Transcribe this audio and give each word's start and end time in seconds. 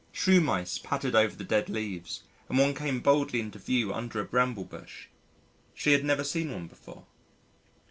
Shrew 0.11 0.41
mice 0.41 0.79
pattered 0.79 1.13
over 1.13 1.35
the 1.35 1.43
dead 1.43 1.69
leaves 1.69 2.23
and 2.49 2.57
one 2.57 2.73
came 2.73 3.01
boldly 3.01 3.39
into 3.39 3.59
view 3.59 3.93
under 3.93 4.19
a 4.19 4.25
bramble 4.25 4.63
bush 4.65 5.05
she 5.75 5.91
had 5.91 6.03
never 6.03 6.23
seen 6.23 6.51
one 6.51 6.65
before. 6.65 7.05